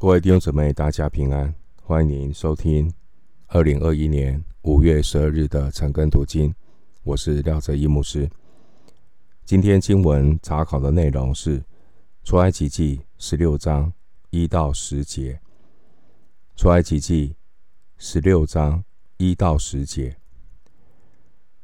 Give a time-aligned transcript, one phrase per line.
[0.00, 1.52] 各位弟兄姊妹，大家平安！
[1.82, 2.88] 欢迎您收听
[3.48, 6.54] 二零二一年五月十二日的晨更读经。
[7.02, 8.30] 我是廖哲一牧师。
[9.44, 11.60] 今天经文查考的内容是
[12.22, 13.92] 出埃及记十六章
[14.30, 15.40] 一到十节。
[16.54, 17.34] 出埃及记
[17.96, 18.84] 十六章
[19.16, 20.16] 一到十节，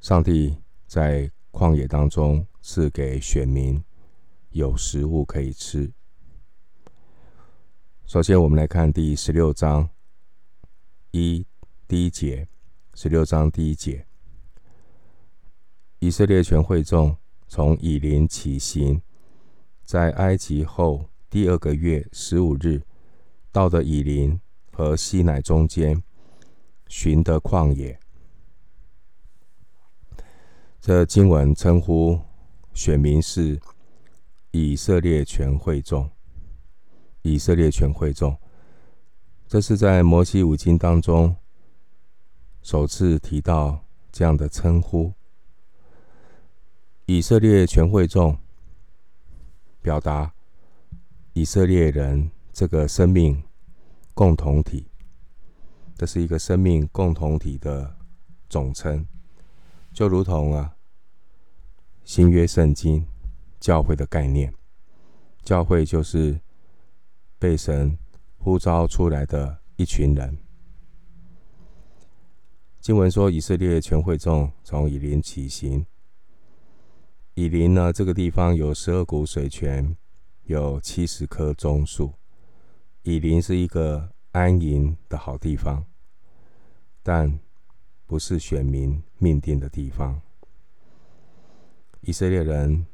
[0.01, 0.57] 上帝
[0.89, 3.80] 在旷野当中赐给选民
[4.51, 5.89] 有食物可以吃。
[8.14, 9.91] 首先，我们来看第十六章
[11.10, 11.45] 一
[11.88, 12.46] 第一节。
[12.95, 14.06] 十六章第一节，
[15.98, 17.16] 以色列全会众
[17.48, 19.02] 从以琳起行，
[19.82, 22.80] 在埃及后第二个月十五日，
[23.50, 24.40] 到的以琳
[24.70, 26.01] 和西乃中间，
[26.87, 27.98] 寻得旷野。
[30.80, 32.20] 这经文称呼
[32.74, 33.60] 选民是
[34.52, 36.09] 以色列全会众。
[37.27, 38.37] 以色列全会众，
[39.48, 41.35] 这是在摩西五经当中
[42.60, 45.10] 首次提到这样的称呼。
[47.07, 48.37] 以色列全会众，
[49.80, 50.34] 表达
[51.32, 53.43] 以色列人这个生命
[54.12, 54.87] 共同体，
[55.96, 57.96] 这是一个生命共同体的
[58.51, 59.06] 总称，
[59.95, 60.77] 就如同啊
[62.04, 63.06] 新约圣经
[63.59, 64.53] 教会的概念，
[65.43, 66.38] 教会就是。
[67.44, 67.98] 被神
[68.38, 70.38] 呼召出来的一群人。
[72.81, 75.84] 经文说，以色列全会众从以琳起行。
[77.34, 79.94] 以琳呢，这个地方有十二股水泉，
[80.44, 82.15] 有七十棵棕树。
[83.03, 85.84] 以琳是一个安营的好地方，
[87.03, 87.38] 但
[88.06, 90.19] 不是选民命定的地方。
[92.00, 92.87] 以色列人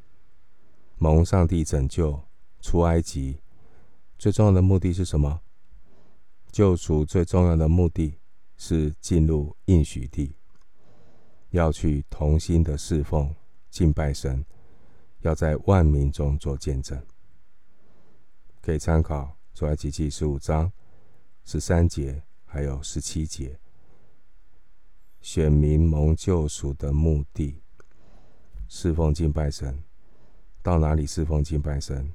[0.98, 2.20] 蒙上帝拯救
[2.60, 3.38] 出埃及。
[4.20, 5.40] 最重要的目的是什么？
[6.52, 8.18] 救赎最重要的目的
[8.58, 10.34] 是进入应许地，
[11.52, 13.34] 要去同心的侍奉、
[13.70, 14.44] 敬拜神，
[15.20, 17.02] 要在万民中做见证。
[18.60, 20.70] 可以参考出埃及记十五章
[21.46, 23.58] 十三节，还有十七节。
[25.22, 27.62] 选民蒙救赎的目的，
[28.68, 29.82] 侍奉敬拜神，
[30.60, 32.12] 到哪里侍奉敬拜神？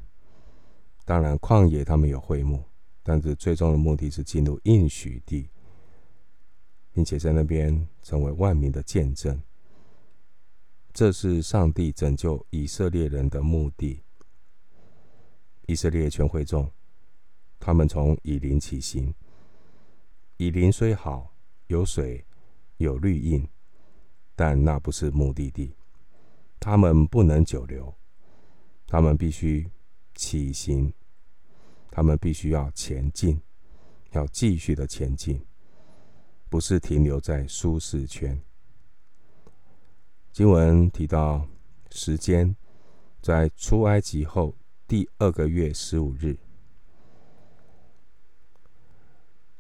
[1.06, 2.64] 当然，旷野他们有会幕，
[3.04, 5.48] 但是最终的目的是进入应许地，
[6.92, 9.40] 并且在那边成为万民的见证。
[10.92, 14.02] 这是上帝拯救以色列人的目的。
[15.68, 16.72] 以色列全会众，
[17.60, 19.14] 他们从以林起行。
[20.38, 21.36] 以林虽好，
[21.68, 22.26] 有水，
[22.78, 23.48] 有绿荫，
[24.36, 25.76] 但那不是目的地。
[26.60, 27.94] 他们不能久留，
[28.88, 29.70] 他们必须。
[30.16, 30.92] 起行，
[31.92, 33.40] 他们必须要前进，
[34.12, 35.46] 要继续的前进，
[36.50, 38.42] 不是停留在舒适圈。
[40.32, 41.48] 经文提到
[41.92, 42.56] 时间，
[43.22, 44.56] 在出埃及后
[44.88, 46.38] 第二个月十五日，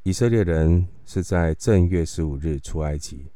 [0.04, 3.32] 以色列人是在正月十五日出埃及。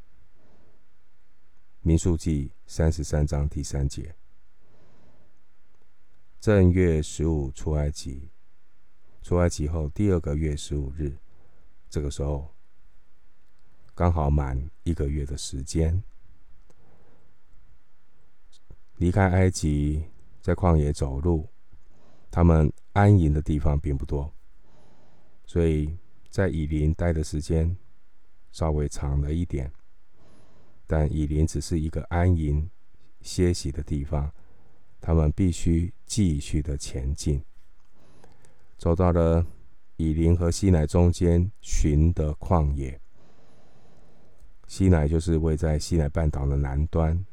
[1.81, 4.18] 民数记三十三章第三节。
[6.39, 8.29] 正月十五出埃及，
[9.21, 11.17] 出埃及后第二个月十五日，
[11.89, 12.55] 这个时候
[13.93, 16.01] 刚好满一个月的时间。
[18.95, 20.05] 离开埃及，
[20.41, 21.49] 在旷野走路，
[22.31, 24.33] 他们安营的地方并不多，
[25.45, 25.97] 所以
[26.29, 27.75] 在以林待的时间
[28.53, 29.69] 稍微长了一点。
[30.87, 32.69] 但以林只是一个安营
[33.19, 34.31] 歇息的地方。
[35.01, 37.43] 他们必须继续的前进，
[38.77, 39.45] 走到了
[39.97, 42.99] 以琳和西乃中间寻得旷野。
[44.67, 47.25] 西乃就是位在西乃半岛的南端，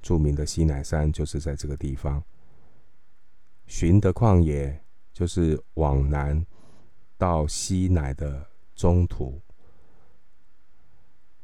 [0.00, 2.22] 著名的西乃山就是在这个地方。
[3.66, 4.82] 寻得旷野
[5.12, 6.44] 就是往南
[7.16, 9.40] 到西乃的中途。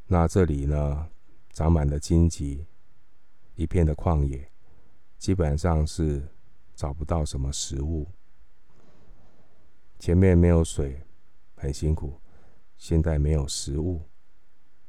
[0.06, 1.08] 那这里呢，
[1.52, 2.64] 长满了荆棘，
[3.56, 4.48] 一片的旷野。
[5.26, 6.22] 基本上是
[6.76, 8.06] 找不到什么食物，
[9.98, 11.02] 前面没有水，
[11.56, 12.20] 很辛苦。
[12.78, 14.02] 现在没有食物，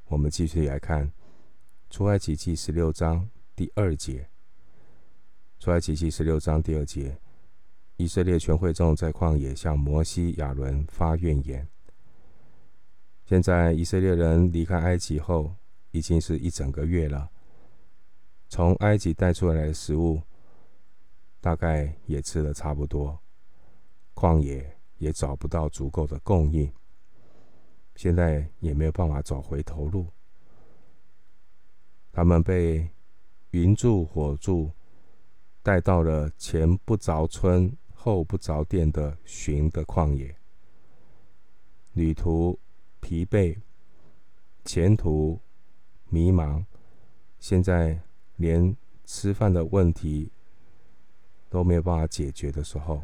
[0.06, 1.08] 我们继续来看
[1.90, 4.30] 《出埃及记》十六章第二节。
[5.64, 7.18] 《出埃及记》十六章第二节，
[7.96, 11.68] 以色列全会众在旷野向摩西、亚伦发怨言。
[13.26, 15.56] 现在以色列人离开埃及后，
[15.90, 17.32] 已经是一整个月了。
[18.50, 20.22] 从埃及带出来的食物，
[21.42, 23.20] 大概也吃得差不多。
[24.16, 26.72] 旷野也找不到足够的供应，
[27.96, 30.08] 现在也没有办法找回头路。
[32.12, 32.90] 他们被
[33.52, 34.72] 云柱火柱
[35.62, 40.36] 带到了前不着村后不着店的寻的旷野，
[41.94, 42.58] 旅途
[43.02, 43.56] 疲惫，
[44.66, 45.40] 前途
[46.10, 46.66] 迷茫，
[47.40, 48.02] 现在
[48.38, 48.76] 连
[49.06, 50.32] 吃饭的问题
[51.50, 53.04] 都没有办法解决的时候，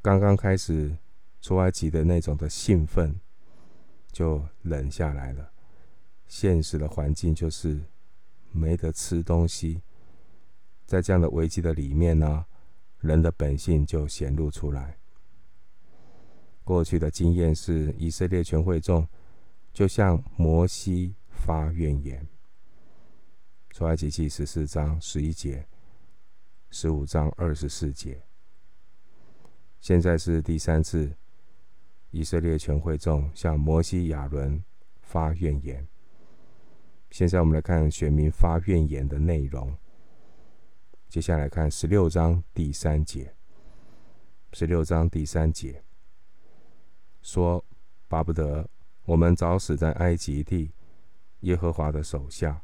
[0.00, 0.96] 刚刚开始
[1.40, 3.20] 出埃及的那种的兴奋
[4.10, 5.50] 就冷下来了。
[6.26, 7.80] 现实的环境就是
[8.50, 9.82] 没得吃东西，
[10.86, 12.46] 在这样的危机的里面呢，
[13.00, 14.96] 人的本性就显露出来。
[16.64, 19.06] 过去的经验是，以色列全会众
[19.72, 22.26] 就向摩西发怨言。
[23.74, 25.66] 出埃及记十四章十一节，
[26.70, 28.22] 十五章二十四节。
[29.80, 31.12] 现在是第三次，
[32.12, 34.62] 以色列全会众向摩西、亚伦
[35.02, 35.84] 发怨言。
[37.10, 39.76] 现在我们来看选民发怨言的内容。
[41.08, 43.34] 接下来看十六章第三节。
[44.52, 45.82] 十六章第三节
[47.22, 47.64] 说
[48.06, 48.70] ：“巴不得
[49.04, 50.70] 我们早死在埃及地
[51.40, 52.62] 耶和华的手下，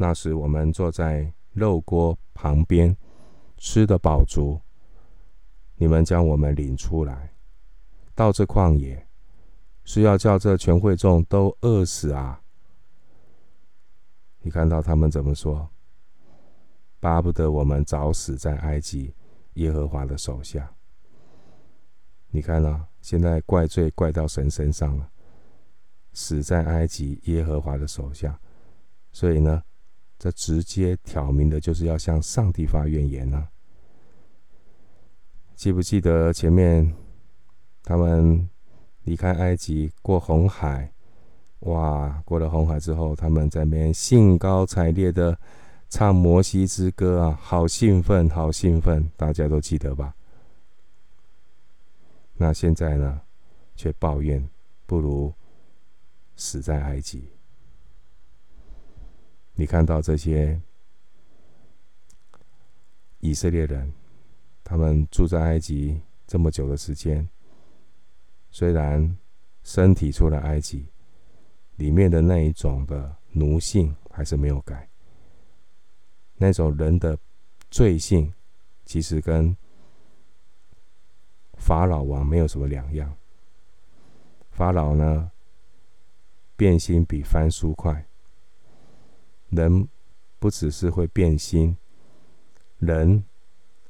[0.00, 2.96] 那时我们坐在肉锅旁边，
[3.58, 4.58] 吃得饱足。
[5.76, 7.34] 你们将我们领出来，
[8.14, 9.06] 到这旷野，
[9.84, 12.40] 是要叫这全会众都饿死啊！”
[14.40, 15.68] 你看到他们怎么说？
[16.98, 19.14] 巴不得我们早死在埃及
[19.54, 20.72] 耶和华的手下。
[22.28, 25.10] 你看啊，现在怪罪怪到神身上了，
[26.14, 28.40] 死在埃及耶和华的手下。
[29.12, 29.62] 所以呢，
[30.20, 33.48] 这直接挑明的就是要向上帝发怨言呢。
[35.56, 36.94] 记不记得前面
[37.82, 38.46] 他们
[39.04, 40.92] 离开埃及过红海？
[41.60, 42.22] 哇！
[42.26, 45.38] 过了红海之后，他们在那边兴高采烈的
[45.88, 49.10] 唱摩西之歌啊，好兴奋，好兴奋！
[49.16, 50.14] 大家都记得吧？
[52.34, 53.22] 那现在呢，
[53.74, 54.46] 却抱怨
[54.84, 55.32] 不如
[56.36, 57.28] 死在埃及。
[59.60, 60.58] 你看到这些
[63.18, 63.92] 以色列人，
[64.64, 67.28] 他们住在埃及这么久的时间，
[68.50, 69.18] 虽然
[69.62, 70.86] 身体出了埃及。
[71.76, 74.88] 里面的那一种的奴性还是没有改，
[76.36, 77.18] 那种人的
[77.70, 78.32] 罪性，
[78.86, 79.54] 其实跟
[81.58, 83.14] 法老王没有什么两样。
[84.50, 85.30] 法老呢，
[86.56, 88.06] 变心比翻书快。
[89.50, 89.88] 人
[90.38, 91.76] 不只是会变心，
[92.78, 93.22] 人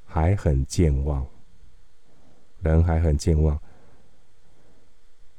[0.04, 1.26] 还很健忘，
[2.60, 3.60] 人还很健忘。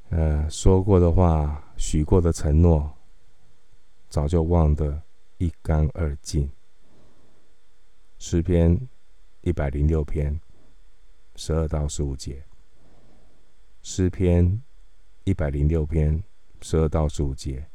[0.09, 1.67] 呃，说过的话。
[1.77, 2.95] 许过的承诺，
[4.07, 5.01] 早就忘得
[5.39, 6.47] 一干二净。
[8.19, 8.87] 诗篇
[9.41, 10.39] 一百零六篇
[11.35, 12.45] 十二到十五节。
[13.81, 14.61] 诗篇
[15.23, 16.23] 一百零六篇
[16.61, 17.65] 十二到十五节，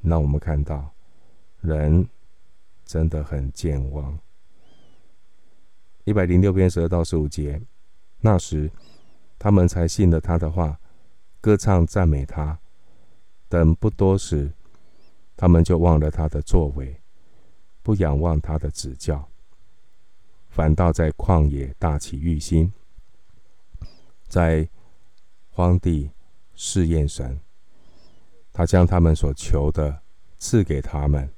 [0.00, 0.90] 那我们看到
[1.60, 2.08] 人
[2.84, 4.18] 真的很健忘。
[6.04, 7.60] 一百零六篇十二到十五节，
[8.20, 8.70] 那时
[9.38, 10.78] 他们才信了他的话，
[11.40, 12.58] 歌唱赞美他。
[13.48, 14.52] 等不多时，
[15.36, 17.00] 他们就忘了他的作为，
[17.82, 19.28] 不仰望他的指教，
[20.48, 22.72] 反倒在旷野大起欲心，
[24.28, 24.68] 在
[25.50, 26.10] 荒地
[26.54, 27.40] 试验神。
[28.52, 30.02] 他将他们所求的
[30.38, 31.32] 赐给他们，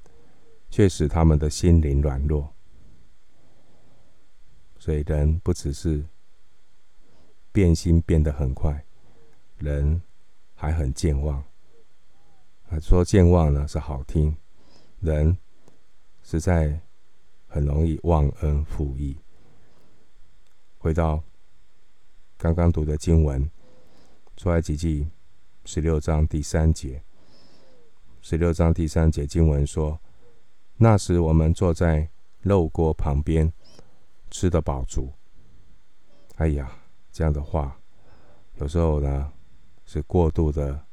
[0.71, 2.51] 却使他们的心灵软弱。
[4.79, 6.03] 所以人不只是
[7.51, 8.83] 变心变得很快，
[9.59, 10.01] 人
[10.55, 11.43] 还很健忘。
[12.81, 14.35] 说健忘呢是好听，
[15.01, 15.37] 人
[16.23, 16.79] 实在
[17.47, 19.17] 很容易忘恩负义。
[20.77, 21.21] 回到
[22.37, 23.51] 刚刚读的经文，
[24.37, 25.07] 出埃及记
[25.65, 27.03] 十六章第三节，
[28.21, 29.99] 十六章第三节经文说
[30.81, 32.09] ：“那时我们坐在
[32.39, 33.53] 肉锅旁边，
[34.31, 35.13] 吃得饱足。”
[36.37, 36.75] 哎呀，
[37.11, 37.79] 这样的话，
[38.55, 39.31] 有时候呢
[39.85, 40.87] 是过度的。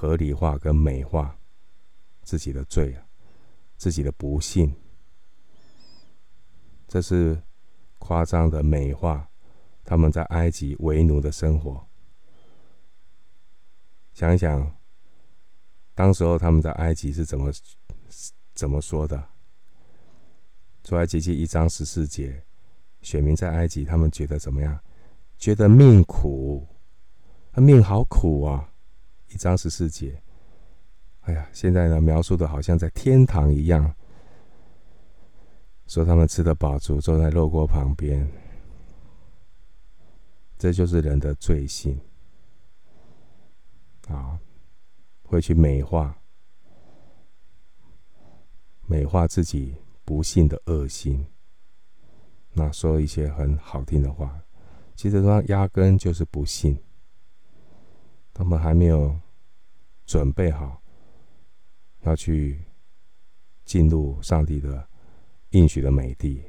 [0.00, 1.36] 合理化跟美化
[2.22, 3.04] 自己的罪啊，
[3.76, 4.72] 自己的不幸，
[6.86, 7.42] 这是
[7.98, 9.28] 夸张的美化
[9.84, 11.84] 他们在埃及为奴的生活。
[14.12, 14.72] 想一想，
[15.96, 17.50] 当时候他们在埃及是怎么
[18.58, 19.24] 怎么说的？
[20.82, 22.42] 出埃及记一章十四节，
[23.02, 24.76] 选民在埃及，他们觉得怎么样？
[25.38, 26.66] 觉得命苦，
[27.54, 28.68] 命好苦啊！
[29.28, 30.20] 一章十四节，
[31.20, 33.94] 哎呀，现在呢描述的好像在天堂一样，
[35.86, 38.28] 说他们吃得饱足，坐在肉锅旁边，
[40.58, 41.96] 这就是人的罪性
[44.08, 44.36] 啊，
[45.22, 46.17] 会去美化。
[48.90, 51.26] 美化自己不幸的恶心，
[52.54, 54.40] 那说一些很好听的话，
[54.96, 56.74] 其实他压根就是不信。
[58.32, 59.14] 他们还没有
[60.06, 60.80] 准备好
[62.00, 62.64] 要去
[63.66, 64.88] 进入上帝的
[65.50, 66.42] 应许的美地，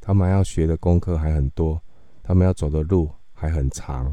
[0.00, 1.80] 他们要学的功课还很多，
[2.20, 4.06] 他们要走的路还很长。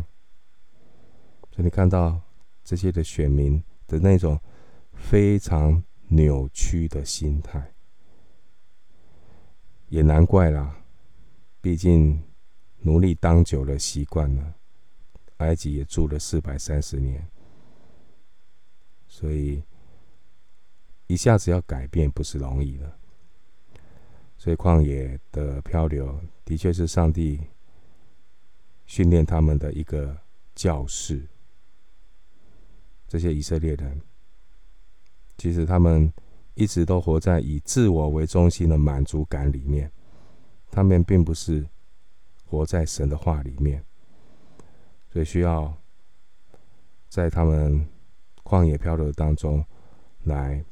[1.49, 2.21] 所以你看到
[2.63, 4.39] 这些的选民的那种
[4.93, 5.83] 非常。
[6.15, 7.73] 扭曲的心态，
[9.89, 10.85] 也难怪啦。
[11.59, 12.21] 毕竟
[12.81, 14.53] 奴隶当久了，习惯了，
[15.37, 17.27] 埃及也住了四百三十年，
[19.07, 19.63] 所以
[21.07, 22.99] 一下子要改变不是容易的。
[24.37, 27.39] 所以旷野的漂流的确是上帝
[28.85, 30.15] 训练他们的一个
[30.53, 31.25] 教室。
[33.07, 33.99] 这些以色列人。
[35.37, 36.11] 其实他们
[36.53, 39.91] 一直都活在以自我为中心的满足感里面，
[40.71, 41.67] 他们并不是
[42.45, 43.83] 活在神的话里面，
[45.11, 45.75] 所以需要
[47.09, 47.85] 在他们
[48.43, 49.63] 旷野漂流当中
[50.23, 50.63] 来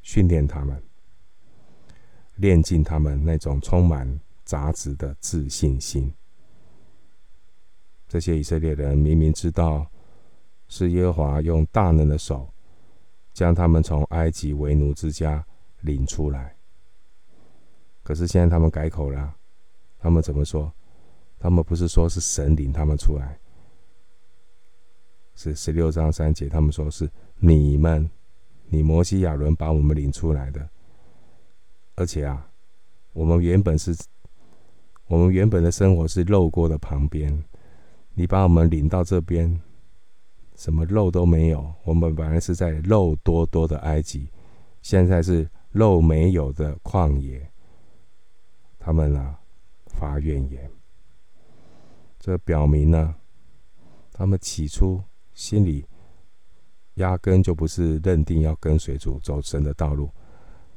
[0.00, 0.82] 训练他们，
[2.36, 6.12] 练尽他们那种充满杂质的自信心。
[8.08, 9.86] 这些以色列人明明知道
[10.68, 12.51] 是耶和华用大能的手。
[13.32, 15.44] 将他们从埃及为奴之家
[15.80, 16.54] 领出来，
[18.02, 19.34] 可是现在他们改口了。
[19.98, 20.72] 他们怎么说？
[21.38, 23.38] 他们不是说是神领他们出来，
[25.34, 28.10] 是十六章三节，他们说是你们，
[28.66, 30.68] 你摩西亚伦把我们领出来的。
[31.94, 32.50] 而且啊，
[33.12, 33.96] 我们原本是，
[35.06, 37.44] 我们原本的生活是肉锅的旁边，
[38.14, 39.60] 你把我们领到这边。
[40.56, 44.28] 什么肉都没有，我们本来是在肉多多的埃及，
[44.80, 47.50] 现在是肉没有的旷野。
[48.78, 49.38] 他们啊，
[49.86, 50.70] 发怨言，
[52.18, 53.14] 这表明呢，
[54.12, 55.86] 他们起初心里
[56.94, 60.10] 压根就不是认定要跟随主走神的道路，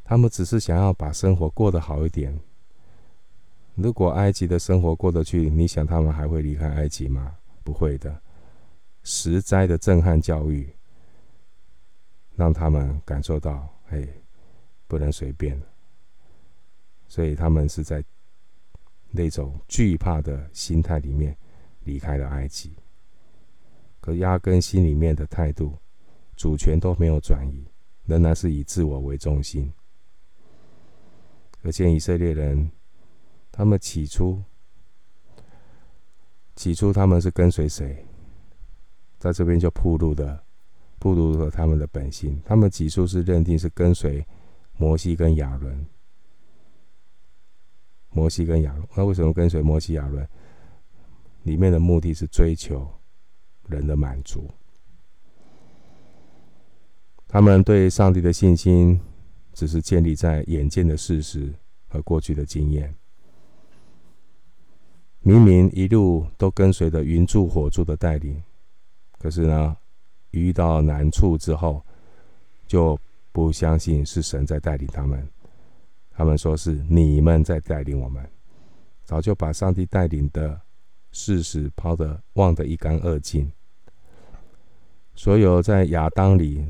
[0.03, 2.39] 他们只是想要把生活过得好一点。
[3.73, 7.35] 如果埃及的生活过得去，你想他们还会离开埃及吗？
[7.63, 8.21] 不会的。
[9.07, 10.67] 十灾的震撼教育，
[12.35, 14.21] 让他们感受到，嘿，
[14.87, 15.61] 不能随便。
[17.07, 18.03] 所以他们是在
[19.11, 21.37] 那种惧怕的心态里面
[21.83, 22.75] 离开了埃及，
[24.01, 25.77] 可压根心里面的态度、
[26.35, 27.63] 主权都没有转移，
[28.05, 29.71] 仍然是以自我为中心。
[31.61, 32.71] 可见以色列人，
[33.51, 34.41] 他们起初，
[36.55, 38.03] 起初他们是跟随谁？
[39.25, 40.39] 在这边就暴露的，
[40.99, 42.39] 暴露了他们的本性。
[42.45, 44.23] 他们起初是认定是跟随
[44.77, 45.83] 摩西跟亚伦，
[48.11, 48.87] 摩西跟亚伦。
[48.95, 50.27] 那为什么跟随摩西亚伦？
[51.41, 52.87] 里面的目的是追求
[53.67, 54.47] 人的满足。
[57.27, 59.01] 他们对上帝的信心，
[59.53, 61.51] 只是建立在眼见的事实
[61.87, 62.93] 和过去的经验。
[65.21, 68.39] 明明一路都跟随着云柱火柱的带领。
[69.17, 69.75] 可是呢，
[70.31, 71.83] 遇到难处之后，
[72.67, 72.97] 就
[73.31, 75.27] 不相信是神在带领他们。
[76.11, 78.25] 他们说是你们在带领我们，
[79.03, 80.61] 早就把上帝带领的
[81.11, 83.51] 事实抛得忘得一干二净。
[85.13, 86.65] 所有在亚当里，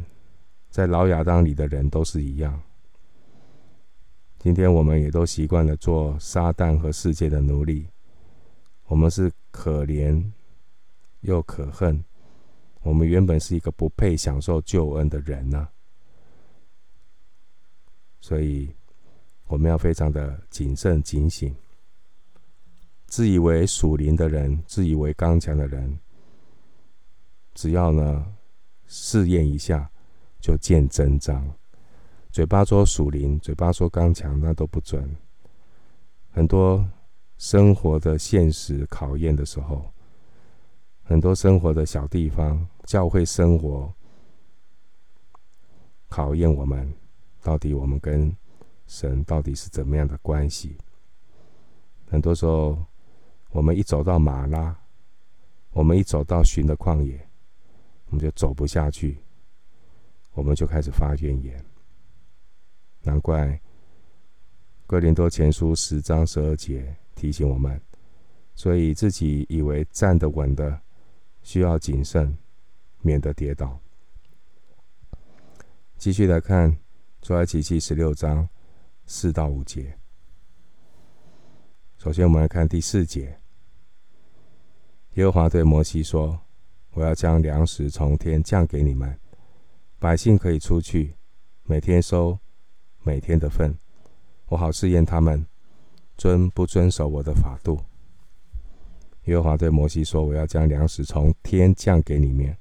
[0.69, 2.61] 在老亚当里的人都是一样。
[4.39, 7.87] 今天我们也都习惯了做撒旦和世界的奴隶。
[8.85, 10.23] 我们是可怜
[11.21, 12.03] 又可恨。
[12.85, 15.67] 我们原本是一个不配享受救恩的人呢、
[18.21, 18.69] 所以
[19.47, 21.53] 我们要非常的谨慎警醒。
[23.07, 25.97] 自以为属灵的人，自以为刚强的人，
[27.55, 28.23] 只要呢
[28.85, 29.89] 试验一下，
[30.39, 31.51] 就见真章。
[32.31, 35.09] 嘴巴说属灵，嘴巴说刚强，那都不准。
[36.29, 36.87] 很多
[37.39, 39.91] 生活的现实考验的时候。
[41.07, 43.93] 很多生活的小地方，教会生活
[46.09, 46.91] 考验我们，
[47.43, 48.35] 到底我们跟
[48.87, 50.75] 神到底是怎么样的关系？
[52.09, 52.83] 很多时候，
[53.51, 54.75] 我们一走到马拉，
[55.73, 57.29] 我们一走到寻的旷野，
[58.07, 59.19] 我们就走不下去，
[60.33, 61.63] 我们就开始发怨言。
[63.03, 63.59] 难怪
[64.87, 67.79] 哥林多前书十章十二节提醒我们，
[68.55, 70.81] 所以自己以为站得稳的，
[71.45, 72.35] 需要谨慎，
[73.01, 73.79] 免得跌倒。
[75.95, 76.75] 继续来看
[77.21, 78.49] 出埃及记十六章
[79.05, 79.95] 四到五节。
[81.99, 83.39] 首先，我们来看第四节。
[85.13, 86.41] 耶和华对摩西说
[86.93, 89.17] ：“我要将粮食从天降给你们，
[89.99, 91.15] 百姓可以出去，
[91.63, 92.39] 每天收
[93.03, 93.77] 每天的份，
[94.47, 95.45] 我好试验他们
[96.17, 97.79] 遵不遵守我的法度。”
[99.25, 102.55] 耶和华对摩西说：“我要将粮食从天降给你们，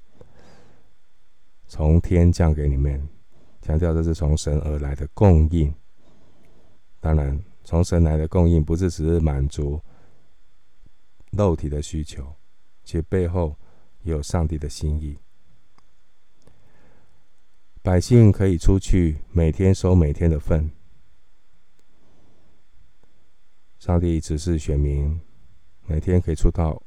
[1.67, 3.07] 从天降给你们。”
[3.61, 5.73] 强调这是从神而来的供应。
[6.99, 9.81] 当然，从神来的供应不是只是满足
[11.31, 12.35] 肉体的需求，
[12.83, 13.55] 其背后
[14.03, 15.17] 有上帝的心意。
[17.81, 20.69] 百姓可以出去，每天收每天的份。
[23.79, 25.19] 上帝指示选民，
[25.85, 26.81] 每天可以出到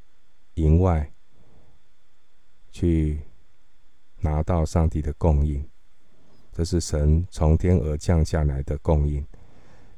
[0.55, 1.11] 营外
[2.71, 3.21] 去
[4.21, 5.69] 拿到上帝的供应。
[6.53, 9.25] 这是神从天而降下来的供应，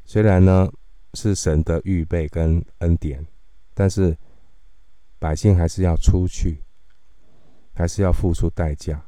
[0.04, 0.70] 虽然呢
[1.14, 3.26] 是神的预备跟恩典，
[3.72, 4.14] 但是
[5.18, 6.62] 百姓还是要出去，
[7.72, 9.02] 还是要付出代价，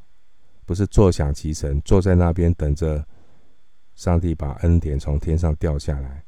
[0.64, 3.06] 不是坐享其成，坐在那边等着
[3.96, 6.24] 上帝把恩典从天上掉下来，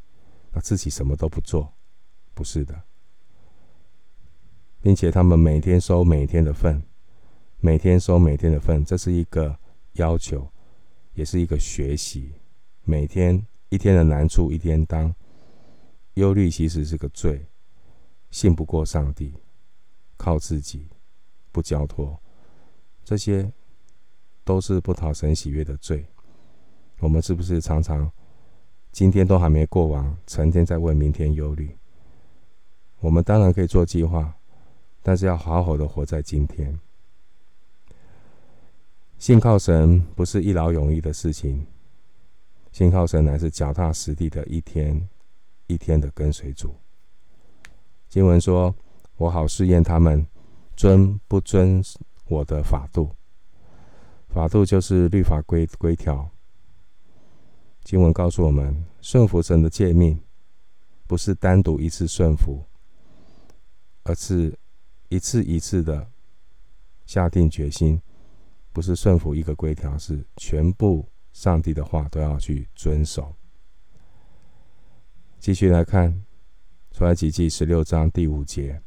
[0.53, 1.73] 那自己什么都不做，
[2.35, 2.79] 不是的，
[4.85, 6.83] 并且他们每天收每天的份，
[7.59, 9.59] 每天收每天的份，这是一个
[9.95, 10.47] 要求。
[11.15, 12.33] 也是一个学习，
[12.83, 15.15] 每天一天的难处一天当，
[16.15, 17.47] 忧虑其实是个罪，
[18.31, 19.33] 信不过上帝，
[20.19, 20.87] 靠自己
[21.51, 22.21] 不交托，
[23.05, 23.51] 这些
[24.45, 26.05] 都是不讨神喜悦的罪。
[26.99, 28.11] 我们是不是常常
[28.93, 31.75] 今天都还没过完，成天在为明天忧虑？
[33.01, 34.37] 我们当然可以做计划，
[35.07, 36.81] 但是要好好的活在今天。
[39.19, 41.67] 信靠神不是一劳永逸的事情，
[42.73, 45.07] 信靠神乃是脚踏实地的，一天
[45.67, 46.75] 一天的跟随主。
[48.09, 48.75] 经文说
[49.19, 50.27] ：“我好试验他们
[50.75, 51.85] 遵不遵
[52.27, 53.11] 我的法度。”
[54.33, 56.31] 法度就是律法规规条。
[57.83, 60.19] 经文告诉我们，顺服神的诫命，
[61.07, 62.65] 不是单独一次顺服，
[64.05, 64.59] 而是
[65.15, 66.11] 一次一次的
[67.07, 68.03] 下定决心。
[68.73, 73.33] 不是顺服一个规条，是全部上帝的话都要去遵守。
[75.39, 76.25] 继续来看
[76.91, 78.83] 出埃及记十六章第五节，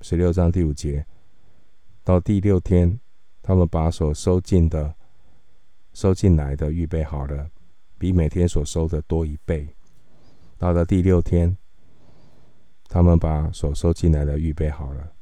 [0.00, 1.04] 十六章第五节
[2.04, 3.00] 到第六天，
[3.42, 4.94] 他们把所收进的、
[5.92, 7.50] 收进来的预备好了，
[7.98, 9.74] 比每天所收的多一倍。
[10.56, 11.56] 到了第六天，
[12.84, 15.12] 他们把所收进来的预备好了。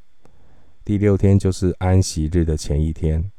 [0.88, 3.30] 第六天就是安息日的前一天。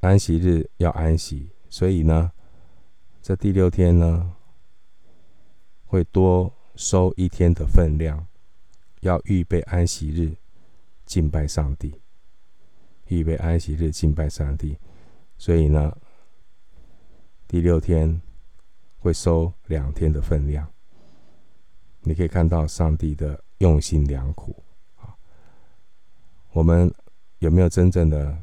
[0.00, 2.30] 安息日要安息，所以呢，
[3.22, 4.36] 这第六天呢，
[5.86, 8.26] 会多收一天的分量，
[9.00, 10.36] 要预备安息日
[11.06, 11.94] 敬拜上帝，
[13.06, 14.76] 预备安息日敬拜上帝，
[15.38, 15.96] 所以呢，
[17.46, 18.20] 第六天
[18.98, 20.70] 会收两天的分量。
[22.02, 24.54] 你可以看到上帝的用心良苦，
[26.58, 26.92] 我们
[27.38, 28.36] 有没有真正的？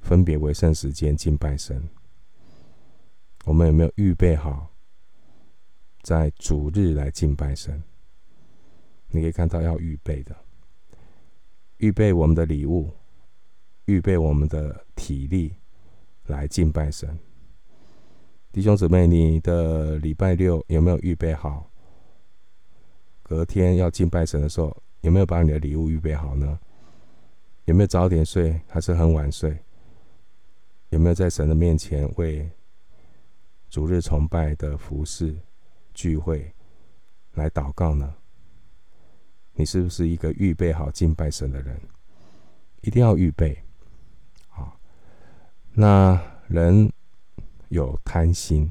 [0.00, 1.88] 分别为圣时间敬拜神，
[3.46, 4.68] 我们有没有预备好
[6.02, 7.82] 在主日来敬拜神？
[9.08, 10.36] 你可以看到要预备的，
[11.78, 12.90] 预备我们的礼物，
[13.86, 15.54] 预备我们的体力
[16.26, 17.18] 来敬拜神。
[18.50, 21.70] 弟兄姊妹，你的礼拜六有没有预备好？
[23.22, 26.60] 隔天要敬拜神的时候，有没有把你的礼物预备好呢？
[27.72, 29.56] 有没有早点睡，还是很晚睡？
[30.90, 32.46] 有没有在神的面前为
[33.70, 35.34] 主日崇拜的服事
[35.94, 36.52] 聚会
[37.32, 38.12] 来祷告呢？
[39.54, 41.80] 你是不是一个预备好敬拜神的人？
[42.82, 43.56] 一定要预备。
[44.48, 44.78] 好，
[45.72, 46.92] 那人
[47.70, 48.70] 有贪心，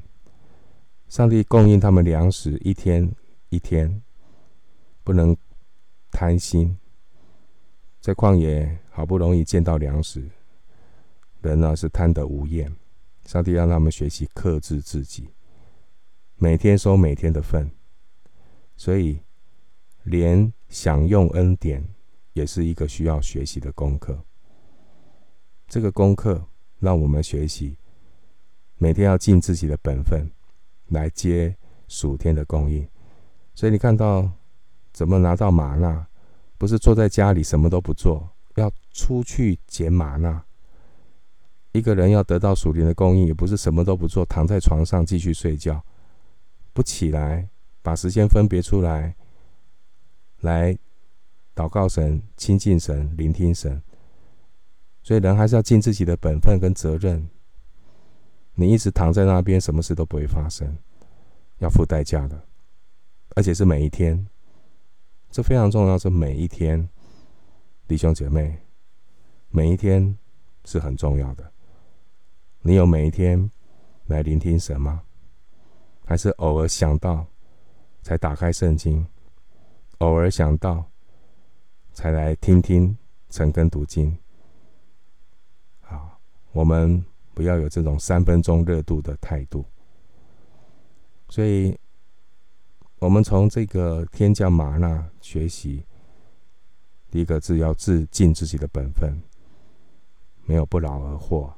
[1.08, 3.12] 上帝供应他们粮食，一天
[3.48, 4.00] 一天，
[5.02, 5.36] 不能
[6.12, 6.78] 贪心。
[8.00, 10.22] 在旷野好不容易见到粮食。
[11.40, 12.72] 人呢是贪得无厌，
[13.24, 15.28] 上帝让他们学习克制自己，
[16.36, 17.68] 每天收每天的份，
[18.76, 19.18] 所以
[20.04, 21.84] 连享用恩典
[22.32, 24.22] 也是一个需要学习的功课。
[25.66, 26.44] 这个功课
[26.78, 27.76] 让我们学习，
[28.76, 30.30] 每天要尽自己的本分，
[30.88, 31.56] 来接
[31.88, 32.86] 属天的供应。
[33.54, 34.30] 所以你看到
[34.92, 36.06] 怎么拿到吗哪，
[36.56, 38.28] 不是坐在家里什么都不做，
[38.92, 40.44] 出去捡吗哪。
[41.72, 45.82] 一个人要得到属灵的供应，也不是什么都不做，躺在床上继续睡觉，
[46.72, 47.48] 不起来，
[47.80, 49.16] 把时间分别出来，
[50.40, 50.76] 来
[51.54, 53.82] 祷告神、亲近神、聆听神。
[55.02, 57.28] 所以人还是要尽自己的本分跟责任。
[58.54, 60.76] 你一直躺在那边，什么事都不会发生，
[61.58, 62.44] 要付代价的，
[63.34, 64.28] 而且是每一天。
[65.30, 66.86] 这非常重要，是每一天，
[67.88, 68.58] 弟兄姐妹，
[69.54, 70.16] 每一天
[70.64, 71.52] 是很重要的。
[72.62, 73.50] 你有每一天
[74.06, 75.02] 来聆听神吗？
[76.06, 77.26] 还是偶尔想到
[78.02, 79.06] 才打开圣经，
[79.98, 80.82] 偶尔想到
[81.92, 82.96] 才来听听
[83.28, 84.16] 晨更读经？
[85.80, 86.18] 好，
[86.52, 89.62] 我们不要有这种三分钟热度的态度。
[91.28, 91.78] 所以，
[93.00, 95.84] 我们从这个天降吗哪学习，
[97.10, 99.14] 第一个字要自尽自己的本分，
[100.52, 101.50] 没有不劳而获。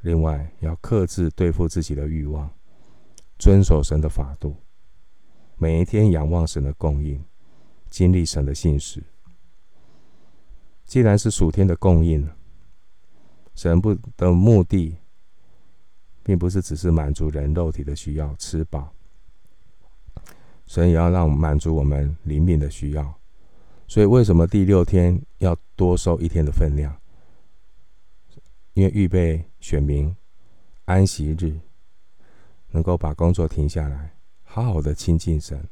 [0.00, 2.50] 另外，要克制对付自己的欲望，
[3.38, 4.56] 遵守神的法度，
[5.58, 7.22] 每一天仰望神的供应，
[7.90, 9.02] 经历神的信实。
[10.86, 12.26] 既然是属天的供应，
[13.54, 14.96] 神不的目的，
[16.22, 18.90] 并不是只是满足人肉体的需要，吃饱。
[20.66, 23.14] 神也要让满足我们灵命的需要。
[23.86, 26.98] 所以，为什么第六天要多收一天的分量？
[28.76, 30.14] 因为预备选民
[30.84, 31.58] 安息日，
[32.68, 35.66] 能够把工作停下来，好好的亲近神，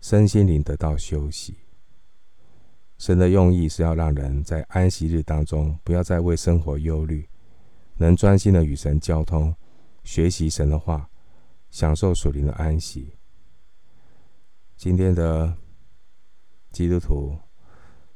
[0.00, 1.54] 身心灵得到休息。
[2.96, 7.28] 神的用意是要让人在安息日当中，不要再为生活忧虑，
[7.98, 9.54] 能专心的与神交通，
[10.02, 11.10] 学习神的话，
[11.70, 13.12] 享受属灵的安息。
[14.78, 15.54] 今天的
[16.72, 17.36] 基督徒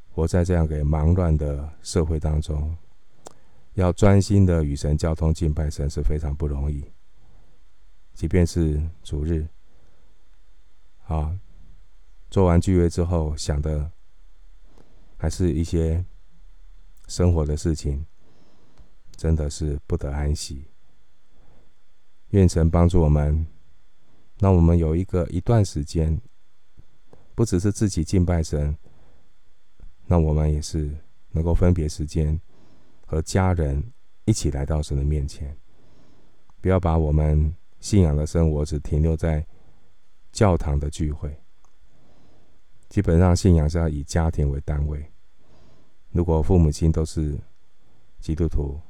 [0.09, 2.74] 活在这样个忙乱的社会当中。
[3.74, 6.85] 要专心的与神交通敬拜神是非常不容易，
[8.12, 9.48] 即便是主日，
[11.06, 11.38] 啊，
[12.30, 13.90] 做完聚会之后想的
[15.16, 16.04] 还是一些
[17.08, 18.04] 生活的事情，
[19.16, 20.66] 真的是不得安息。
[22.30, 23.46] 愿神帮助我们，
[24.38, 26.20] 让我们有一个一段时间，
[27.35, 28.76] 不只是自己敬拜神，
[30.06, 30.94] 那我们也是
[31.30, 32.40] 能够分别时间。
[33.12, 33.92] 和家人
[34.25, 35.55] 一起来到神的面前，
[36.62, 39.46] 不要把我们信仰的生活只停留在
[40.33, 41.31] 教堂的聚会。
[42.88, 45.12] 基本上，信仰是要以家庭为单位。
[46.11, 47.38] 如果父母亲都是
[48.18, 48.81] 基督徒，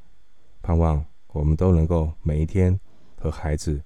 [0.63, 2.79] 盼望我们都能够每一天
[3.17, 3.83] 和孩子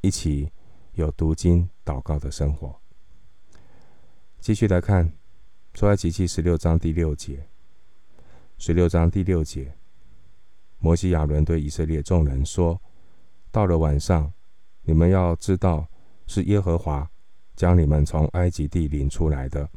[0.00, 0.50] 一起
[0.92, 2.74] 有读经、祷告的生活。
[4.40, 5.12] 继续来看
[5.74, 7.46] 出埃及记十六章第六节。
[8.66, 9.70] 十六章第六节，
[10.78, 12.80] 摩西亚伦对以色列众人说
[13.52, 14.32] ：“到了晚上，
[14.80, 15.86] 你们要知道
[16.26, 17.06] 是耶和华
[17.54, 19.68] 将你们从埃及地领出来的。”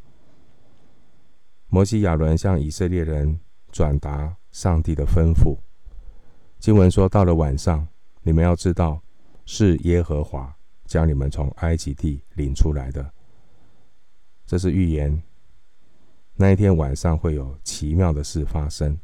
[1.67, 3.38] 摩西亚伦向以色列人
[3.73, 5.58] 转达上帝的吩咐。
[6.58, 7.86] 经文说：“到了晚上，
[8.21, 9.04] 你们要知道
[9.43, 13.12] 是耶和华将你们从埃及地领出来的。”
[14.47, 15.21] 这是预言。
[16.39, 18.97] 那一天晚上会有奇妙的事发生，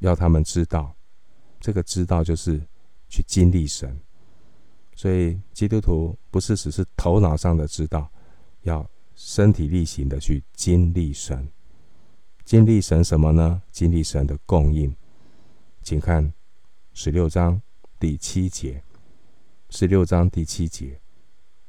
[0.00, 0.94] 要他们知道，
[1.60, 2.60] 这个知道就是
[3.08, 3.96] 去经历神。
[4.96, 8.10] 所以基督徒不是只是头脑上的知道，
[8.62, 8.84] 要
[9.14, 11.48] 身体力行的去经历神。
[12.44, 13.62] 经历神什么呢？
[13.70, 14.94] 经历神的供应。
[15.82, 16.32] 请看
[16.94, 17.62] 十六章
[18.00, 18.82] 第七节。
[19.70, 21.00] 十六章第七节，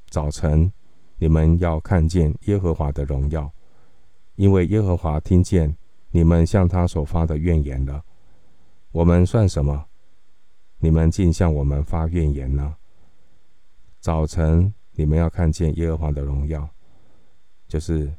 [0.10, 0.74] 早晨
[1.17, 3.54] 你们要看见耶和华的荣耀。
[4.36, 5.76] 因为耶和华听见
[6.12, 8.04] 你们向他所发的怨言了，
[8.91, 9.86] 我们算什么？
[10.80, 12.76] 你们竟向我们发怨言呢？
[14.00, 16.67] 早晨你们要看见耶和华的荣耀，
[17.67, 18.13] 就是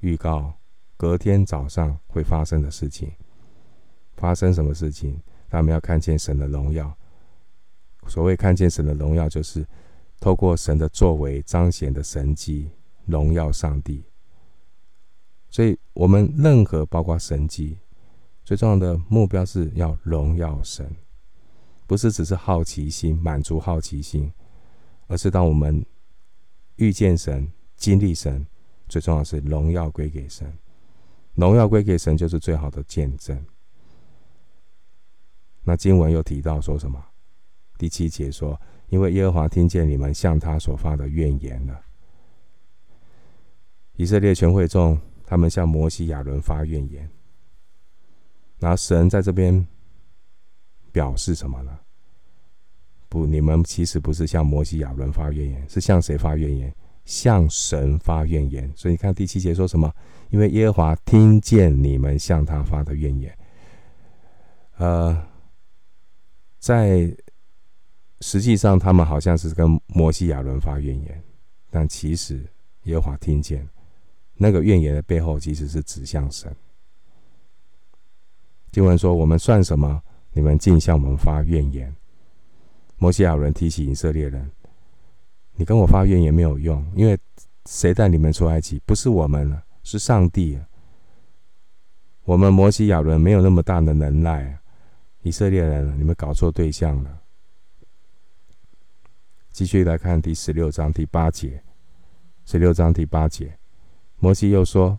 [0.00, 0.52] 预告
[0.96, 3.10] 隔天早上会发生的事情。
[4.14, 5.20] 发生什么事情？
[5.48, 6.94] 他们要看见神的荣耀。
[8.08, 9.66] 所谓看见神的荣耀，就是
[10.20, 12.70] 透过神的作为彰显的神迹，
[13.06, 14.04] 荣耀上帝。
[15.52, 17.76] 所以，我们任何包括神迹，
[18.42, 20.90] 最重要的目标是要荣耀神，
[21.86, 24.32] 不是只是好奇心，满足好奇心，
[25.08, 25.84] 而是当我们
[26.76, 28.46] 遇见神、经历神，
[28.88, 30.50] 最重要是荣耀归给神，
[31.34, 33.44] 荣耀归给神，就是最好的见证。
[35.64, 37.04] 那经文又提到说什么？
[37.76, 41.78] 第七节说：“因为耶和华听见你们向他所发的怨言了。”
[43.96, 47.08] 以色列全会众他们向摩西、亚伦发怨言，
[48.58, 49.66] 然后神在这边
[50.90, 51.78] 表示什么呢？
[53.08, 56.74] 不，你们其实不是向摩西、亚伦发怨言，是向谁发怨言？
[57.04, 58.72] 向神发怨言。
[58.76, 59.92] 所以你看第七节说什么？
[60.30, 63.36] 因为耶和华听见你们向他发的怨言。
[64.76, 65.26] 呃，
[66.58, 67.14] 在
[68.20, 71.22] 实际上他们好像是跟摩西、亚伦发怨言，
[71.70, 72.46] 但其实
[72.84, 73.68] 耶和华听见。
[74.42, 76.52] 那个怨言的背后，其实是指向神。
[78.72, 80.02] 经文说：“我们算什么？
[80.32, 81.94] 你们竟向我们发怨言。”
[82.98, 84.50] 摩西亚人提起以色列人
[85.54, 87.16] ：“你跟我发怨言没有用，因为
[87.66, 88.80] 谁带你们出埃及？
[88.84, 90.58] 不是我们，是上帝。
[92.24, 94.58] 我们摩西亚人没有那么大的能耐。
[95.22, 97.20] 以色列人，你们搞错对象了。”
[99.52, 101.62] 继续来看第十六章第八节，
[102.44, 103.56] 十六章第八节。
[104.22, 104.96] 摩西又说：“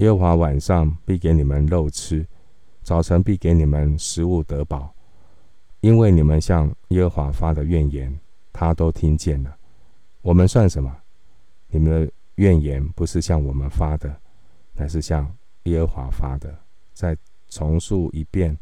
[0.00, 2.26] 耶和华晚上必给你们肉吃，
[2.82, 4.90] 早晨必给你们食物得饱，
[5.82, 8.18] 因为你们向耶和华发的怨言，
[8.54, 9.54] 他都听见了。
[10.22, 10.96] 我们算什么？
[11.68, 14.18] 你们的怨言不是向我们发的，
[14.72, 15.30] 乃是向
[15.64, 16.58] 耶和华发的。
[16.94, 17.14] 再
[17.50, 18.56] 重述一遍，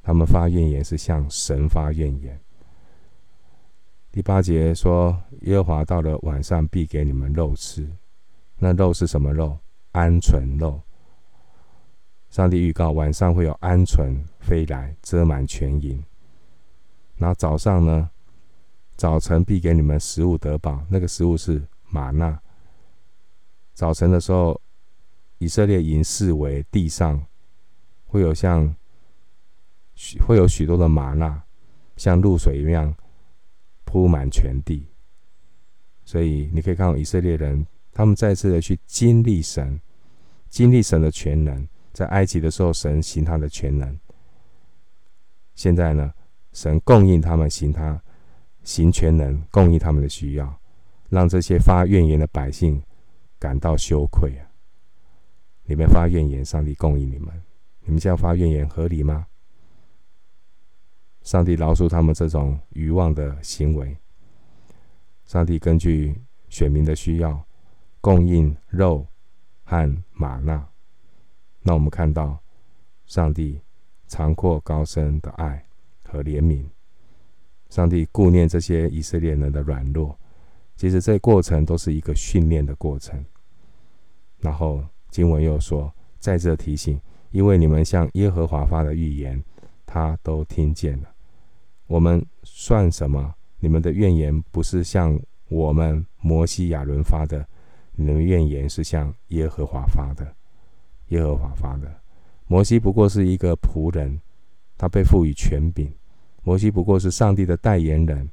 [0.00, 2.38] 他们发怨言是向神发怨言。
[4.12, 7.84] 第八节说：耶和华到了晚上必给你们肉吃。”
[8.58, 9.58] 那肉是什么肉？
[9.92, 10.80] 鹌鹑肉。
[12.30, 16.02] 上帝预告晚上会有鹌鹑飞来，遮满全营。
[17.16, 18.10] 然后早上呢，
[18.96, 20.84] 早晨必给你们食物得饱。
[20.88, 22.40] 那个食物是玛纳。
[23.72, 24.60] 早晨的时候，
[25.38, 27.24] 以色列营视为地上
[28.06, 28.74] 会有像
[30.26, 31.42] 会有许多的玛纳，
[31.96, 32.92] 像露水一样
[33.84, 34.88] 铺满全地。
[36.04, 37.66] 所以你可以看到以色列人。
[37.94, 39.80] 他们再次的去经历神，
[40.50, 41.66] 经历神的全能。
[41.92, 43.96] 在埃及的时候，神行他的全能。
[45.54, 46.12] 现在呢，
[46.52, 48.02] 神供应他们行他
[48.64, 50.60] 行全能，供应他们的需要，
[51.08, 52.82] 让这些发怨言的百姓
[53.38, 54.42] 感到羞愧啊！
[55.66, 57.28] 你们发怨言，上帝供应你们，
[57.84, 59.28] 你们这样发怨言合理吗？
[61.22, 63.96] 上帝饶恕他们这种愚妄的行为。
[65.26, 67.43] 上帝根据选民的需要。
[68.04, 69.06] 供应肉
[69.64, 70.62] 和玛纳，
[71.62, 72.38] 那我们看到
[73.06, 73.58] 上帝
[74.08, 75.64] 长阔高深的爱
[76.04, 76.62] 和怜悯。
[77.70, 80.14] 上帝顾念这些以色列人的软弱，
[80.76, 83.24] 其实这过程都是一个训练的过程。
[84.38, 89.42] 然后经文又说，在这提醒，因为你们向耶和华发的预言，
[89.86, 91.08] 他都听见了。
[91.86, 93.34] 我们算什么？
[93.60, 97.48] 你们的怨言不是向我们摩西亚伦发的。
[97.96, 100.34] 你们怨言是向耶和华发的，
[101.08, 102.00] 耶和华发的。
[102.46, 104.20] 摩西不过是一个仆人，
[104.76, 105.92] 他被赋予权柄。
[106.42, 108.28] 摩西不过是上帝的代言人，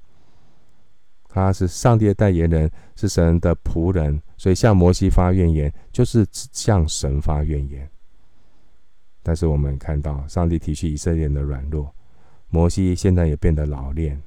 [1.30, 7.90] 他是上帝的代言人，是神的仆人，所以向摩西发怨言，就是向神发怨言。
[9.24, 11.94] 但是我们看到，上帝体恤以色列人的软弱，
[12.50, 14.22] 摩西现在也变得老练，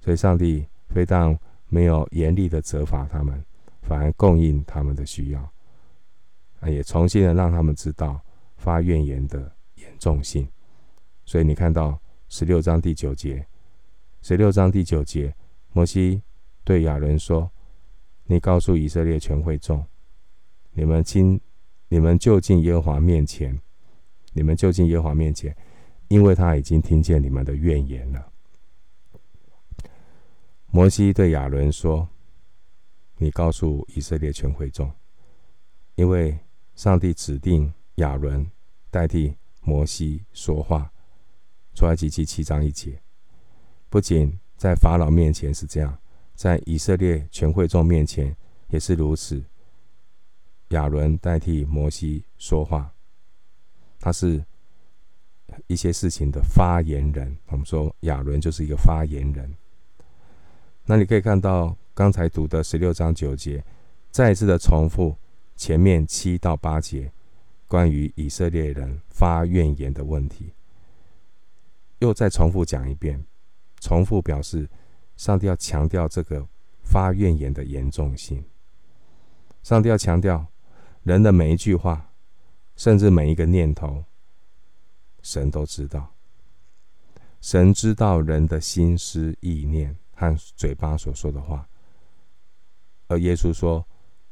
[0.00, 1.38] 所以上帝非常
[1.72, 3.42] 没有严厉的责罚他们，
[3.80, 5.52] 反而供应他们的需要，
[6.68, 8.20] 也重新的让他们知道
[8.58, 10.46] 发怨言的严重性。
[11.24, 13.46] 所以你看到十六章第九节，
[14.20, 15.34] 十六章第九节，
[15.72, 16.20] 摩西
[16.62, 17.50] 对亚伦说
[18.28, 19.82] ：“你告诉以色列全会众，
[20.72, 21.40] 你们今
[21.88, 23.58] 你们就近耶和华面前，
[24.34, 25.56] 你们就近耶和华面前，
[26.08, 28.30] 因为他已经听见你们的怨言了。”
[30.74, 32.08] 摩西对亚伦说
[33.18, 34.90] ：“你告诉以色列全会众，
[35.96, 36.38] 因为
[36.74, 38.50] 上帝指定亚伦
[38.90, 40.90] 代替摩西说话。
[41.74, 43.02] 出埃及记七章一节，
[43.90, 45.98] 不仅在法老面前是这样，
[46.34, 48.34] 在以色列全会众面前
[48.68, 49.44] 也是如此。
[50.68, 52.94] 亚伦代替摩西说话，
[53.98, 54.42] 他是
[55.66, 57.36] 一些事情的发言人。
[57.48, 59.54] 我们说亚伦就是一个发言人。”
[60.84, 63.64] 那你可以看到刚才读的十六章九节，
[64.10, 65.16] 再一次的重复
[65.56, 67.12] 前面七到八节
[67.68, 70.52] 关于以色列人发怨言的问题，
[72.00, 73.24] 又再重复讲一遍，
[73.80, 74.68] 重复表示
[75.16, 76.46] 上帝要强调这个
[76.82, 78.44] 发怨言的严重性。
[79.62, 80.44] 上帝要强调，
[81.04, 82.12] 人的每一句话，
[82.74, 84.04] 甚至每一个念头，
[85.22, 86.12] 神都知道。
[87.40, 91.68] 神知道人的心思意念和嘴巴所说的话，
[93.08, 93.84] 而耶稣说，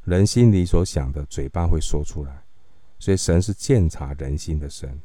[0.05, 2.44] 人心里所想的，嘴巴会说出来。
[3.00, 5.00] 所以神是鉴察人心的神，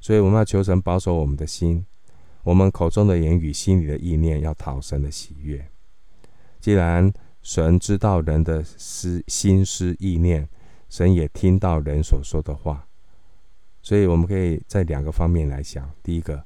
[0.00, 1.86] 所以我们要求神保守我们的心，
[2.42, 5.70] 我们口中的言语、心里的意念要讨神的喜悦。
[6.58, 10.48] 既然神知道人的思心思意念，
[10.88, 12.88] 神也听到人所说的话，
[13.82, 16.44] 所以我们可以在两个方面来想：第一个，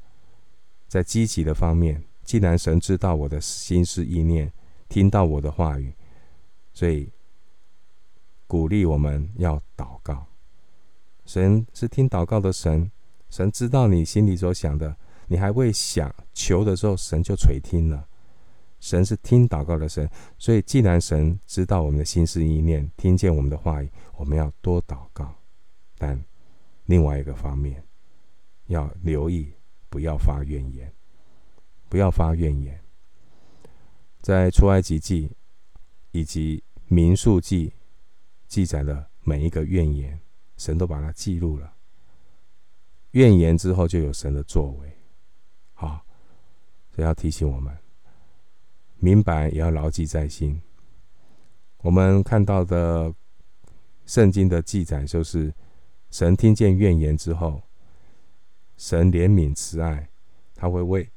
[0.89, 4.53] 在积极的方面，既然神知道我的心思意念，
[4.89, 5.95] 听到我的话语，
[6.73, 7.11] 所以
[8.47, 10.27] 鼓励我们要祷告。
[11.25, 12.91] 神是听祷告的神，
[13.31, 18.09] 神知道你心里所想的，你还未想求的时候，神就垂听了。
[18.81, 25.33] 神是听祷告的神，所以既然神知道我们的心思意念，听见我们的话语，我们要多祷告。
[25.97, 26.21] 但
[26.87, 27.83] 另外一个方面，
[28.67, 29.53] 要留意，
[29.89, 30.93] 不要发怨言，
[31.93, 32.81] 不要发怨言。
[34.23, 35.31] 在出埃及记
[36.13, 37.75] 以及民数记
[38.49, 40.19] 记载了每一个怨言。
[40.57, 41.75] 神都把它记录了，
[43.13, 44.97] 怨言之后就有神的作为，
[45.73, 46.07] 好，
[46.95, 47.77] 所以要提醒我们，
[48.99, 50.63] 明白也要牢记在心。
[51.79, 53.13] 我们看到的
[54.07, 55.53] 圣经的记载，就是
[56.11, 57.61] 神听见怨言之后，
[58.77, 60.09] 神怜悯慈爱，
[60.55, 61.11] 他会为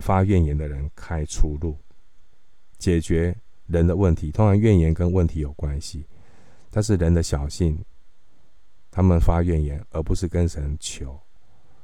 [0.00, 1.78] 发怨言的人开出路，
[2.78, 3.36] 解决
[3.66, 4.32] 人的问题。
[4.32, 6.04] 通常怨言跟问题有关系，
[6.70, 7.78] 但是人的小性。
[8.92, 11.16] 他们发怨言，而不是跟神求，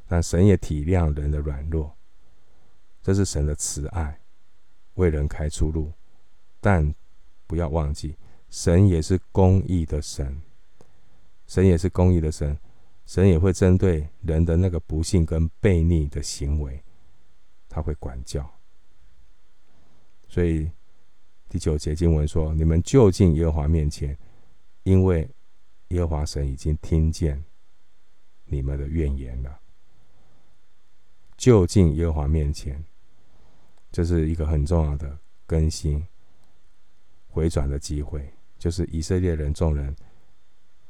[0.09, 1.97] 但神也体谅人的软弱，
[3.01, 4.19] 这是神的慈爱，
[4.95, 5.93] 为人开出路。
[6.61, 6.93] 但
[7.47, 8.17] 不要忘记，
[8.51, 10.43] 神也是公义的神，
[11.47, 12.59] 神也是公义的神，
[13.05, 16.83] 神也会针对人的那个不幸跟悖逆的行为，
[17.77, 18.51] 他会管教。
[20.27, 20.71] 所以
[21.47, 24.17] 第九节经文说：“你们就近耶和华面前，
[24.85, 25.29] 因为。”
[25.91, 27.41] 耶和华神已经听见
[28.47, 29.61] 你们的怨言了，
[31.37, 32.85] 就近耶和华面前，
[33.93, 36.05] 这是一个很重要的更新、
[37.29, 39.95] 回转的机会，就是以色列人众人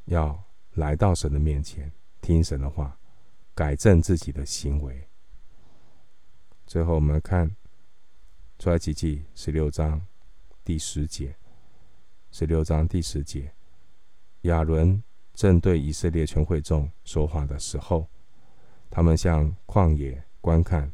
[0.07, 2.99] 要来到神的面前，听神的话，
[3.55, 5.07] 改正自己的行为。
[6.66, 7.55] 最后，我们看
[8.59, 10.02] 出埃及记十六章
[10.64, 11.37] 第十节，
[12.33, 13.52] 十六章第十节。
[14.42, 15.00] 亚伦
[15.33, 18.09] 正对以色列全会众说话的时候，
[18.90, 20.90] 他们向旷野观看，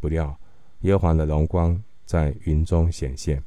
[0.00, 0.34] 不料
[0.80, 3.42] 耶和华的荣光在云中显现。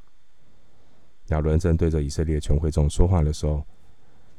[1.28, 3.66] 亚伦正对着以色列全会众说话的时候，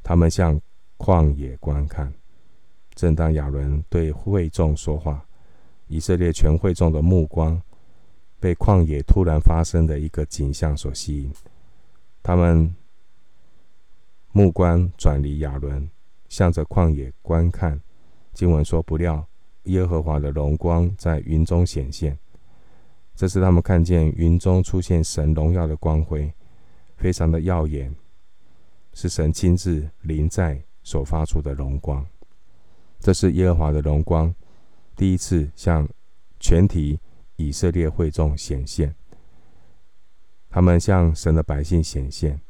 [0.04, 0.60] 他们向
[0.98, 2.14] 旷野观看。
[2.94, 5.26] 正当亚伦对会众说话，
[5.86, 7.60] 以色列全会众的目光
[8.40, 11.32] 被旷野突然发生的一个景象所吸引，
[12.22, 12.74] 他们。
[14.36, 15.88] 目光转离亚伦，
[16.28, 17.80] 向着旷野观看。
[18.32, 19.24] 经文说：“不料
[19.66, 22.18] 耶和华的荣光在云中显现。”
[23.14, 26.28] 这是他们看见云中出现神荣耀的光辉，
[26.96, 27.94] 非常的耀眼，
[28.92, 32.04] 是神亲自临在所发出的荣光。
[32.98, 34.34] 这是耶和华的荣光
[34.96, 35.88] 第一次向
[36.38, 36.98] 全体
[37.36, 38.94] 以色列会众显现。
[40.50, 42.40] 他们向神的百姓显现，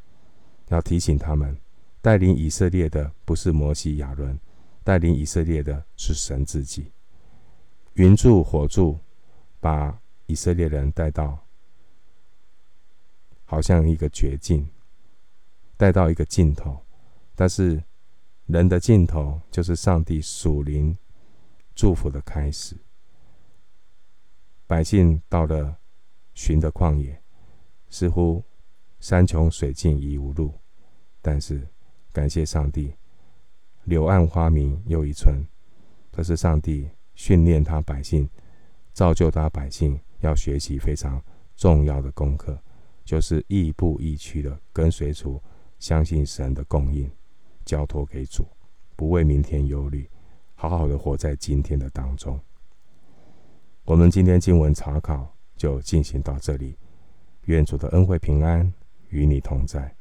[0.67, 1.57] 要提醒他们。
[2.01, 4.39] 带领以色列的不是摩西、亚伦，
[4.83, 6.91] 带领以色列的是神自己。
[7.93, 8.99] 云柱火柱
[9.59, 11.47] 把以色列人带到，
[13.43, 14.69] 好像一个绝境，
[15.77, 16.79] 带到一个尽头。
[17.33, 17.83] 但是
[18.45, 20.95] 人的尽头就是上帝属灵
[21.75, 22.75] 祝福的开始。
[24.65, 25.77] 百姓到了
[26.33, 27.21] 寻的旷野，
[27.89, 28.43] 似乎
[28.99, 30.53] 山穷水尽已无路，
[31.21, 31.67] 但是。
[32.11, 32.93] 感谢上帝，
[33.83, 35.45] 柳暗花明又一村。
[36.13, 38.29] 这是上帝训练他百姓、
[38.93, 41.21] 造就他百姓要学习非常
[41.57, 42.57] 重要的功课，
[43.03, 45.43] 就是亦步亦趋的跟随主，
[45.77, 47.11] 相信神的供应，
[47.65, 48.47] 交托给主，
[48.95, 50.09] 不为明天忧虑，
[50.67, 52.39] 好好的活在今天的当中。
[53.83, 56.75] 我们今天经文查考就进行到这里，
[57.43, 58.73] 愿主的恩惠平安
[59.09, 59.95] 与你同在。